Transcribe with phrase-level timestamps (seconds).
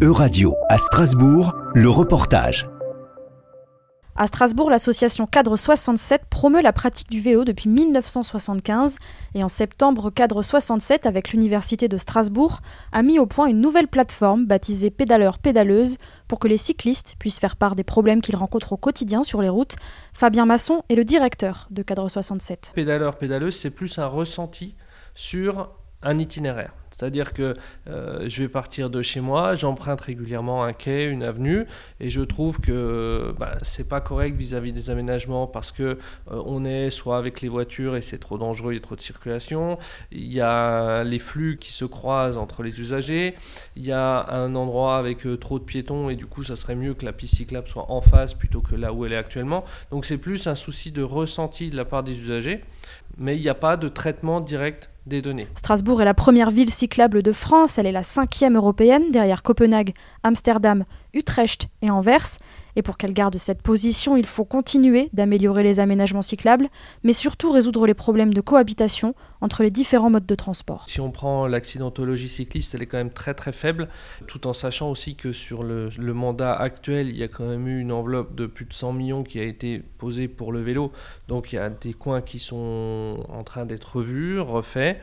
[0.00, 2.68] Euradio à Strasbourg, le reportage.
[4.14, 8.94] À Strasbourg, l'association Cadre 67 promeut la pratique du vélo depuis 1975
[9.34, 12.60] et en septembre, Cadre 67, avec l'Université de Strasbourg,
[12.92, 15.96] a mis au point une nouvelle plateforme baptisée Pédaleur Pédaleuse
[16.28, 19.48] pour que les cyclistes puissent faire part des problèmes qu'ils rencontrent au quotidien sur les
[19.48, 19.74] routes.
[20.14, 22.70] Fabien Masson est le directeur de Cadre 67.
[22.76, 24.76] Pédaleur Pédaleuse, c'est plus un ressenti
[25.16, 25.72] sur
[26.04, 26.72] un itinéraire.
[26.98, 27.54] C'est-à-dire que
[27.88, 31.64] euh, je vais partir de chez moi, j'emprunte régulièrement un quai, une avenue,
[32.00, 36.64] et je trouve que bah, c'est pas correct vis-à-vis des aménagements parce que euh, on
[36.64, 39.78] est soit avec les voitures et c'est trop dangereux, il y a trop de circulation.
[40.10, 43.36] Il y a les flux qui se croisent entre les usagers.
[43.76, 46.74] Il y a un endroit avec euh, trop de piétons et du coup, ça serait
[46.74, 49.64] mieux que la piste cyclable soit en face plutôt que là où elle est actuellement.
[49.92, 52.64] Donc c'est plus un souci de ressenti de la part des usagers,
[53.16, 54.90] mais il n'y a pas de traitement direct
[55.54, 59.92] Strasbourg est la première ville cyclable de France, elle est la cinquième européenne, derrière Copenhague,
[60.22, 60.84] Amsterdam,
[61.14, 62.38] Utrecht et Anvers.
[62.78, 66.68] Et pour qu'elle garde cette position, il faut continuer d'améliorer les aménagements cyclables,
[67.02, 70.84] mais surtout résoudre les problèmes de cohabitation entre les différents modes de transport.
[70.88, 73.88] Si on prend l'accidentologie cycliste, elle est quand même très très faible,
[74.28, 77.80] tout en sachant aussi que sur le, mandat actuel, il y a quand même eu
[77.80, 80.92] une enveloppe de plus de 100 millions qui a été posée pour le vélo.
[81.26, 84.98] Donc il y a des coins qui sont en train d'être revus, refaits.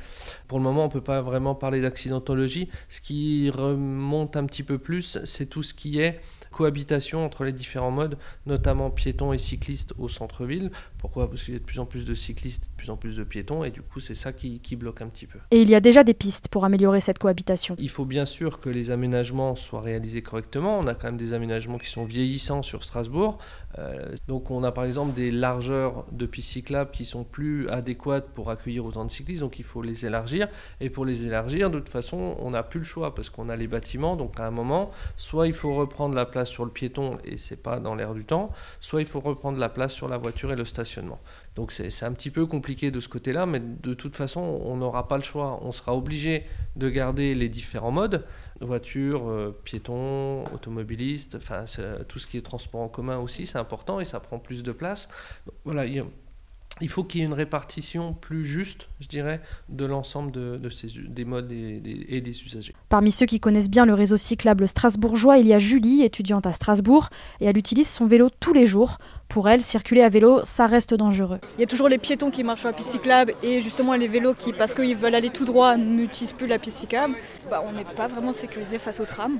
[0.47, 2.69] Pour le moment, on ne peut pas vraiment parler d'accidentologie.
[2.88, 6.05] Ce qui remonte un petit peu plus, c'est tout ce qui est
[6.52, 10.72] cohabitation entre les différents modes, notamment piétons et cyclistes au centre-ville.
[10.97, 11.30] Pourquoi?
[11.30, 13.64] Parce qu'il y a de plus en plus de cyclistes, plus en plus de piétons,
[13.64, 15.39] et du coup c'est ça qui, qui, bloque un petit peu.
[15.52, 17.75] Et il y a déjà des pistes pour améliorer cette cohabitation.
[17.80, 20.78] Il faut bien sûr que les aménagements soient réalisés correctement.
[20.78, 23.38] On a quand même des aménagements qui sont vieillissants sur Strasbourg.
[23.78, 28.30] Euh, donc on a par exemple des largeurs de pistes cyclables qui sont plus adéquates
[28.33, 30.47] pour accueillir autant de cyclistes, donc il faut les élargir.
[30.80, 33.56] Et pour les élargir, de toute façon, on n'a plus le choix parce qu'on a
[33.56, 34.16] les bâtiments.
[34.16, 37.61] Donc à un moment, soit il faut reprendre la place sur le piéton et c'est
[37.61, 40.56] pas dans l'air du temps, soit il faut reprendre la place sur la voiture et
[40.56, 41.19] le stationnement.
[41.56, 45.08] Donc c'est un petit peu compliqué de ce côté-là, mais de toute façon, on n'aura
[45.08, 45.59] pas le choix.
[45.63, 48.25] On sera obligé de garder les différents modes,
[48.62, 51.66] voiture, euh, piéton, automobiliste, enfin
[52.08, 54.72] tout ce qui est transport en commun aussi, c'est important et ça prend plus de
[54.72, 55.08] place.
[55.64, 55.85] Voilà,
[56.81, 60.59] il faut qu'il y ait une répartition plus juste, je dirais, de l'ensemble de,
[61.08, 62.74] des modes et des, et des, usagers.
[62.90, 66.52] Parmi ceux qui connaissent bien le réseau cyclable strasbourgeois, il y a Julie, étudiante à
[66.52, 67.09] Strasbourg,
[67.40, 68.97] et elle utilise son vélo tous les jours.
[69.28, 71.40] Pour elle, circuler à vélo, ça reste dangereux.
[71.58, 74.08] Il y a toujours les piétons qui marchent sur la piste cyclable et justement les
[74.08, 77.16] vélos qui, parce qu'ils veulent aller tout droit, n'utilisent plus la piste cyclable.
[77.50, 79.38] Bah, on n'est pas vraiment sécurisé face au tram.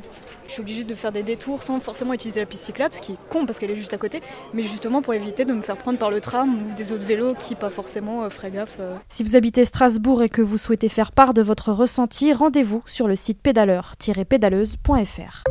[0.48, 3.14] Je suis obligée de faire des détours sans forcément utiliser la piste cyclable, ce qui
[3.14, 4.22] est con parce qu'elle est juste à côté,
[4.54, 7.36] mais justement pour éviter de me faire prendre par le tram ou des autres vélos
[7.36, 8.78] qui pas forcément euh, ferait gaffe.
[8.80, 8.96] Euh.
[9.10, 13.08] Si vous habitez Strasbourg et que vous souhaitez faire part de votre ressenti, rendez-vous sur
[13.08, 15.44] le site pédaleur-pédaleuse.fr.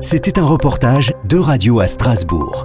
[0.00, 2.64] C'était un reportage de Radio à Strasbourg.